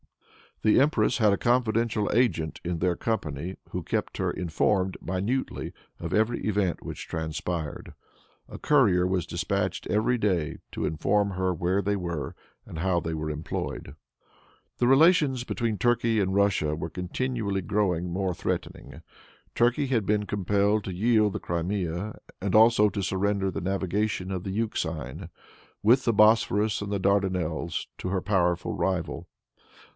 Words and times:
The 0.63 0.79
empress 0.79 1.17
had 1.19 1.31
a 1.33 1.37
confidential 1.37 2.09
agent 2.13 2.59
in 2.63 2.79
their 2.79 2.95
company, 2.95 3.55
who 3.69 3.81
kept 3.83 4.17
her 4.17 4.29
informed, 4.31 4.95
minutely, 5.01 5.73
of 5.99 6.11
every 6.13 6.41
event 6.41 6.83
which 6.83 7.07
transpired. 7.07 7.93
A 8.49 8.57
courier 8.59 9.05
was 9.07 9.25
dispatched 9.27 9.87
every 9.87 10.17
day 10.19 10.57
to 10.71 10.85
inform 10.85 11.31
her 11.31 11.53
where 11.53 11.81
they 11.81 11.95
were 11.95 12.35
and 12.65 12.79
how 12.79 12.99
they 12.99 13.13
were 13.13 13.29
employed. 13.31 13.95
The 14.77 14.87
relations 14.87 15.43
between 15.43 15.77
Turkey 15.77 16.19
and 16.19 16.33
Russia 16.33 16.75
were 16.75 16.89
continually 16.91 17.61
growing 17.61 18.11
more 18.11 18.33
threatening. 18.33 19.01
Turkey 19.55 19.87
had 19.87 20.05
been 20.05 20.25
compelled 20.25 20.83
to 20.85 20.93
yield 20.93 21.33
the 21.33 21.39
Crimea, 21.39 22.17
and 22.39 22.53
also 22.55 22.89
to 22.89 23.03
surrender 23.03 23.49
the 23.49 23.61
navigation 23.61 24.31
of 24.31 24.43
the 24.43 24.51
Euxine, 24.51 25.29
with 25.83 26.05
the 26.05 26.13
Bosporus 26.13 26.81
and 26.81 26.91
the 26.91 26.99
Dardanelles, 26.99 27.87
to 27.99 28.09
her 28.09 28.21
powerful 28.21 28.75
rival. 28.75 29.27